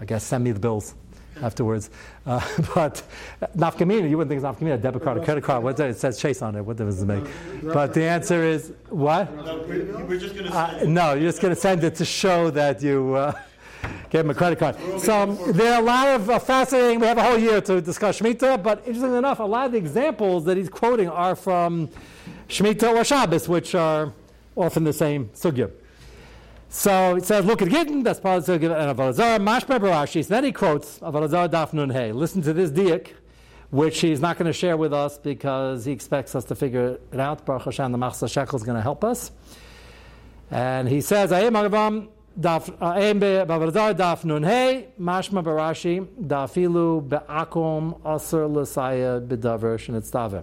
[0.00, 0.94] I guess send me the bills
[1.40, 1.90] afterwards.
[2.26, 2.40] Uh,
[2.74, 3.02] but
[3.56, 5.62] nafkamina, you wouldn't think it's nafkamina, debit card or credit card.
[5.62, 6.64] What it says Chase on it.
[6.64, 7.24] What does it make?
[7.62, 9.34] But the answer is what?
[9.34, 12.04] No, we're, we're just going to Uh, no, you're just going to send it to
[12.04, 13.14] show that you.
[13.14, 13.32] Uh,
[14.10, 14.76] Give him a credit card.
[15.00, 17.00] So um, there are a lot of uh, fascinating.
[17.00, 19.78] We have a whole year to discuss Shemitah, but interestingly enough, a lot of the
[19.78, 21.88] examples that he's quoting are from
[22.48, 24.12] Shemitah or Shabbos, which are
[24.54, 25.70] often the same sugya.
[26.74, 30.24] So it says, look at Gittin, that's part of the and Avalazar, Mashma Barashi.
[30.24, 32.12] So then he quotes Avalazar Daf Nun Hey.
[32.12, 33.08] Listen to this diak,
[33.68, 37.20] which he's not going to share with us because he expects us to figure it
[37.20, 37.44] out.
[37.44, 39.30] Baruch Hashem, the Machatzis HaShekel is going to help us.
[40.50, 42.08] And he says, Ayim Agavam,
[42.40, 50.42] Ayim Bavarazar Daf Nun Hey, Mashma Barashi, Dafilu Be'akom Asr L'Saya B'Davar Shenitztave.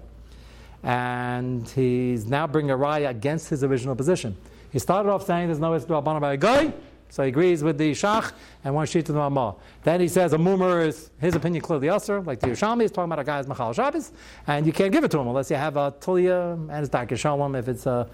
[0.84, 4.38] And he's now bringing a raya against his original position.
[4.72, 6.74] He started off saying there's no Isra Rabbanah by a guy,
[7.10, 8.32] so he agrees with the Shach
[8.64, 9.56] and one sheet to the Ramah.
[9.84, 13.12] Then he says a mummer is his opinion clearly Yasser, like the Yerushalmi is talking
[13.12, 14.12] about a guy's Machal Shabbos,
[14.46, 17.18] and you can't give it to him unless you have a Tulya and it's Daka
[17.18, 18.08] Shalom if it's a,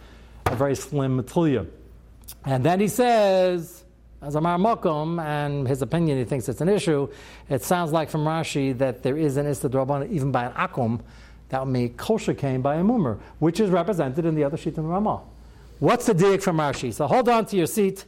[0.45, 1.67] a very slim Tulya.
[2.45, 3.83] And then he says,
[4.21, 7.09] as Amar Mokum, and his opinion, he thinks it's an issue.
[7.49, 11.01] It sounds like from Rashi that there is an Ista Rabbanah even by an Akum
[11.49, 14.77] that would make kosher came by a mummer, which is represented in the other sheet
[14.77, 15.21] in Ramah.
[15.85, 16.91] What's the diak from Rashi?
[16.91, 18.05] So hold on to your seat.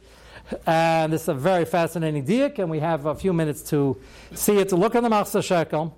[0.66, 3.96] And this is a very fascinating diak, and we have a few minutes to
[4.34, 5.92] see it, to look at the Machatzis HaShekel.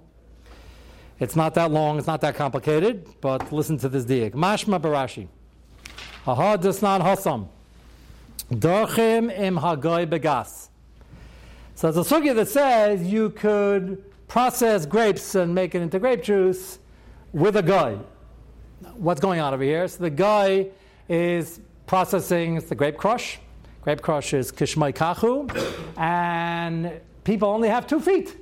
[1.20, 4.32] It's not that long, it's not that complicated, but listen to this diak.
[4.32, 5.28] Mashma Barashi.
[6.26, 7.48] Aha Desnan Hosam.
[8.50, 10.68] Dorchim im Hagoy Begas.
[11.76, 16.22] So there's a sugya that says you could process grapes and make it into grape
[16.22, 16.78] juice
[17.32, 17.96] with a guy.
[18.96, 19.88] What's going on over here?
[19.88, 20.66] So the guy
[21.08, 21.58] is
[21.90, 23.40] processing the grape crush.
[23.82, 25.50] Grape crush is kishmai kachu,
[25.98, 28.36] and people only have two feet.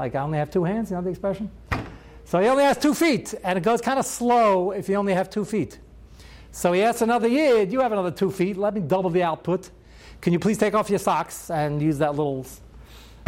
[0.00, 1.48] Like I only have two hands, you know the expression?
[2.24, 5.14] So he only has two feet, and it goes kind of slow if you only
[5.14, 5.78] have two feet.
[6.50, 9.70] So he asks another yid, you have another two feet, let me double the output.
[10.20, 12.44] Can you please take off your socks and use that little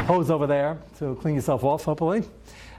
[0.01, 2.25] hose over there to clean yourself off, hopefully?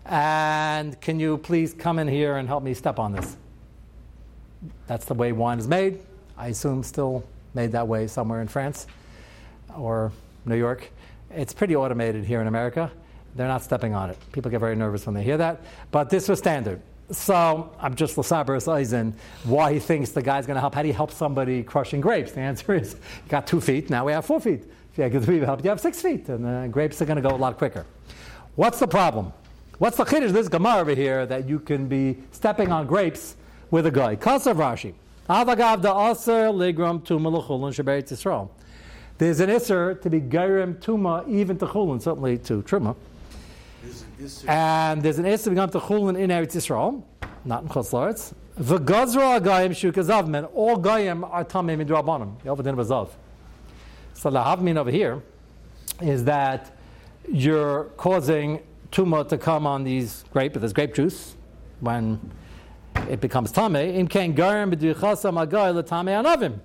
[0.08, 3.38] And can you please come in here and help me step on this?
[4.88, 6.02] That's the way wine is made.
[6.42, 7.24] I assume still
[7.54, 8.88] made that way somewhere in France
[9.78, 10.12] or
[10.46, 10.90] New York.
[11.30, 12.90] It's pretty automated here in America.
[13.36, 14.18] They're not stepping on it.
[14.32, 15.62] People get very nervous when they hear that.
[15.92, 16.82] But this was standard.
[17.12, 20.74] So I'm just Lasaber Eisen why he thinks the guy's going to help.
[20.74, 22.32] How do you help somebody crushing grapes?
[22.32, 24.64] The answer is you got two feet, now we have four feet.
[24.92, 27.22] If you have three help, you have six feet, and the grapes are going to
[27.22, 27.86] go a lot quicker.
[28.56, 29.32] What's the problem?
[29.78, 33.36] What's the chiddush this Gemara over here that you can be stepping on grapes
[33.70, 34.16] with a guy.
[34.16, 34.96] Kasav Rashi.
[37.06, 38.50] Tuma.
[39.18, 42.96] There's an iser to be gairim tuma even to chulun, certainly to truma.
[44.48, 47.04] And there's an iser to become to chulun in Eretz Yisrael.
[47.46, 48.34] not in Chutzlaritz.
[48.60, 50.50] V'gazra agayim shukazavmen.
[50.54, 52.42] All gayim are tamei midrabanim.
[52.42, 53.10] Yovadin bazav.
[54.14, 55.22] So the havmin over here
[56.02, 56.76] is that
[57.32, 61.36] you're causing tumah to come on these grape, there's grape juice,
[61.80, 62.20] when
[63.10, 63.96] it becomes tamei.
[63.96, 66.60] Im ken garim b'duchasam agay l'tamei anavim.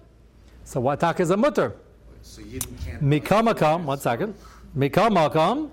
[0.64, 1.74] So what tak is a mutter?
[2.22, 3.02] So you can't.
[3.02, 4.34] Mikamakam, one second.
[4.76, 5.70] Mikamakam,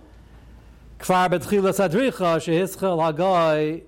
[1.00, 3.82] kfar betchilas adricha shehischel hagay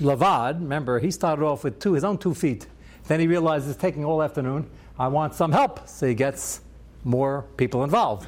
[0.00, 0.60] lavad.
[0.60, 2.66] Remember, he started off with two, his own two feet.
[3.08, 4.68] Then he realizes it's taking all afternoon.
[4.98, 6.60] I want some help, so he gets
[7.04, 8.26] more people involved.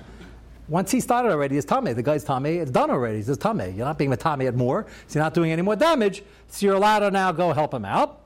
[0.68, 3.18] Once he started already, his tame, the guy's tame, it's done already.
[3.18, 3.60] It's tame.
[3.76, 6.22] You're not being matame at more, so you're not doing any more damage.
[6.48, 8.20] So you're allowed to now go help him out.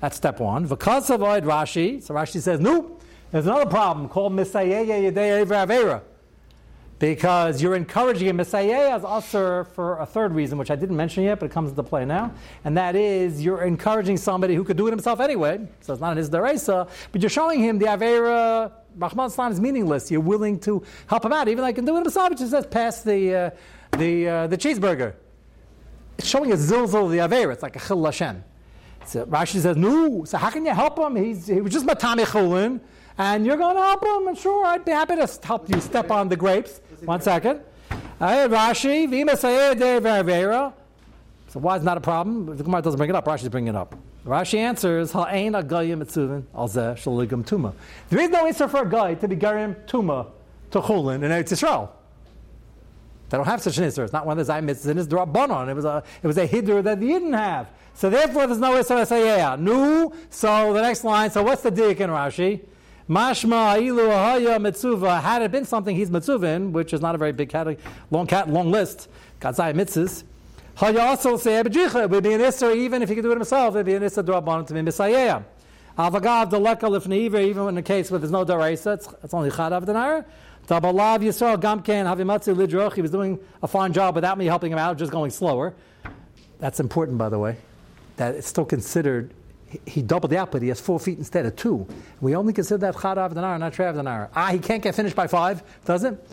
[0.00, 0.66] That's step one.
[0.66, 2.98] Because avoid Rashi, so Rashi says, no,
[3.30, 6.02] there's another problem called Misayeye Yedei Avera.
[6.98, 11.22] Because you're encouraging a Misayeh as usher for a third reason, which I didn't mention
[11.22, 12.32] yet, but it comes into play now.
[12.64, 16.18] And that is you're encouraging somebody who could do it himself anyway, so it's not
[16.18, 20.10] an Isdaresa, but you're showing him the Avera, Rahman is meaningless.
[20.10, 23.34] You're willing to help him out, even like in the do it says pass the,
[23.34, 23.50] uh,
[23.96, 25.14] the, uh, the cheeseburger.
[26.18, 28.44] It's showing a zilzal of the Avera, it's like a Chillul Hashem.
[29.06, 31.16] So Rashi says, no, so how can you help him?
[31.16, 32.80] He's, he was just Matami Chulin,
[33.16, 36.10] and you're going to help him, and sure, I'd be happy to help you step
[36.10, 36.80] on the grapes.
[37.04, 37.60] One second.
[38.18, 40.74] Hey, Rashi, Vima Sayeh Vera.
[41.48, 42.56] So why is not a problem?
[42.56, 43.24] The Gemara doesn't bring it up.
[43.24, 43.94] Rashi's bringing it up.
[44.26, 47.72] Rashi answers, Ha'ain agayim etzuvin alzeh shaligam tuma.
[48.10, 50.26] There is no answer for a guy to be garim tuma
[50.70, 51.90] to chulin in Eretz Yisrael.
[53.28, 54.04] They don't have such an Isser.
[54.04, 54.96] It's not one of the Zayim Mitzvahs.
[54.96, 55.68] It's Drabanon.
[55.68, 57.68] It was a it was a Hiddur that they didn't have.
[57.94, 59.58] So therefore, there's no Isser Sayeh.
[59.60, 60.12] Nu.
[60.30, 61.30] So the next line.
[61.30, 62.60] So what's the dik in Rashi?
[63.08, 65.20] Mashma ilu ahaya mitzuva.
[65.20, 67.52] Had it been something he's mitzuvin, which is not a very big
[68.10, 69.08] long cat, long list.
[69.40, 70.24] Katzai mitzvahs.
[70.78, 72.04] Haya also say abedricha.
[72.04, 73.74] It would be an Isser even if he could do it himself.
[73.74, 75.42] It would be an Isser Drabanon to be Misayeh.
[75.98, 77.42] Avagav deleka lifneiver.
[77.44, 80.24] Even in the case where there's no daraisa, it's, it's only chadav denara.
[80.68, 82.94] Tabalav Yisrael Gamken Havimatzu Lidroch.
[82.94, 85.74] He was doing a fine job without me helping him out, just going slower.
[86.60, 87.56] That's important, by the way.
[88.16, 89.34] That it's still considered.
[89.84, 90.62] he- doubled the output.
[90.62, 91.88] He has four feet instead of two.
[92.20, 94.28] We only consider that chadav denar, not trev denar.
[94.32, 96.24] Ah, he can't get finished by five, does it?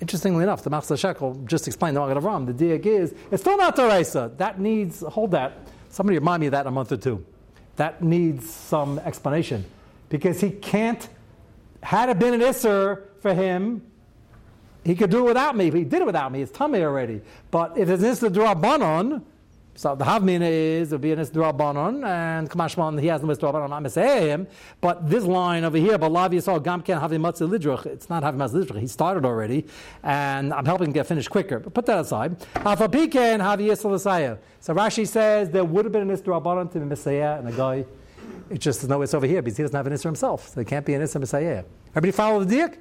[0.00, 2.46] Interestingly enough, the Machatzis HaShekel just explained the Magen Avram.
[2.46, 4.30] The diak is it's still not Torah.
[4.36, 5.58] That needs hold that.
[5.88, 7.24] Somebody remind me of that in a month or two.
[7.76, 9.64] That needs some explanation
[10.08, 11.08] because he can't.
[11.82, 13.82] Had it been an isser for him,
[14.84, 15.70] he could do it without me.
[15.70, 16.42] He did it without me.
[16.42, 17.22] It's tummy already.
[17.50, 19.22] But if it's isser drabanon,
[19.76, 23.40] so the havmina is it'll be an isser drabanon, and kamashman he has no isser
[23.40, 23.72] drabanon.
[23.72, 24.46] I'm saying him.
[24.80, 27.86] But this line over here, but lav yisrael gamken havimatz lidruch.
[27.86, 28.80] It's not havimatz lidruch.
[28.80, 29.66] He started already,
[30.02, 31.60] and I'm helping him get finished quicker.
[31.60, 32.40] But put that aside.
[32.54, 36.86] Afapiken havi yisrael So Rashi says there would have been an isser drabanon to the
[36.86, 37.84] messiah and the guy.
[38.48, 40.48] It just no it's over here because he doesn't have an Isser himself.
[40.48, 41.64] So there can't be an Isser Misayeh.
[41.90, 42.76] Everybody follow the diak?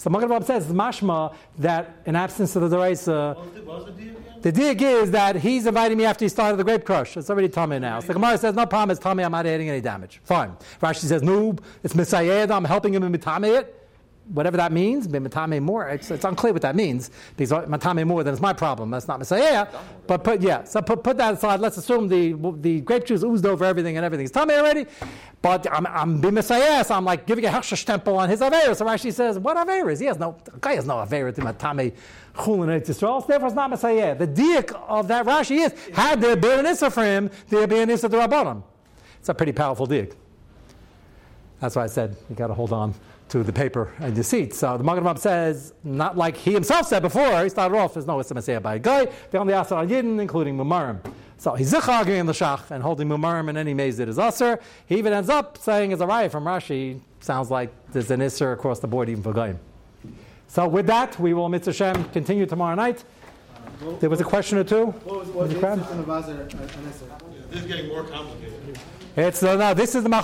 [0.00, 3.04] So Magen says, mashma, that in absence of the Deraisa,
[3.54, 4.40] the- what was the deal again?
[4.40, 7.18] the diak is that he's inviting me after he started the grape crush.
[7.18, 8.00] It's already tummy now.
[8.00, 10.22] So the Gemara says, no problem, it's tummy, I'm not adding any damage.
[10.24, 10.56] Fine.
[10.80, 13.79] Rashi says, noob, it's Messiah, I'm helping him in mitame it.
[14.32, 18.32] Whatever that means, matame more, it's, it's unclear what that means, because matame more, then
[18.32, 18.90] it's my problem.
[18.90, 19.66] That's not Messiah.
[20.06, 21.58] But put, yeah, so put, put that aside.
[21.58, 24.86] Let's assume the, the grape juice oozed over everything and everything's tummy already.
[25.42, 28.76] But I'm, I'm be Messiah, so I'm like giving a Hershash temple on his Averis.
[28.76, 29.98] So Rashi says, what Averis?
[29.98, 31.92] He has no, guy has no Averis to matame
[32.36, 34.14] chulin Eretz Yisrael, so therefore it's not Messiah.
[34.14, 37.80] The diak of that Rashi is, had there been an Issa for him, there'd be
[37.80, 38.62] an Issa to Rabbanim.
[39.18, 40.14] It's a pretty powerful diak.
[41.58, 42.94] That's why I said you got to hold on
[43.30, 44.54] to the paper and your seat.
[44.54, 48.06] So the Magen Avraham says, not like he himself said before, he started off, there's
[48.06, 50.98] no Issa Misayeh by a guy, they only asked on Yidden, including Mumarim.
[51.38, 54.18] So he's zich arguing in the Shach and holding Mumarim and any maze that is
[54.18, 54.60] Usser.
[54.86, 58.52] He even ends up saying, as a riot from Rashi, sounds like there's an Isser
[58.52, 59.58] across the board even for Goyim.
[60.48, 63.04] So with that, we will, Mitzvah Shem, continue tomorrow night.
[64.00, 64.86] There was a question or two?
[64.86, 67.50] What was, what was the the and the Vazer, an Isser?
[67.50, 68.78] This is getting more complicated.
[69.16, 70.18] It's, uh, no, this is the Mach-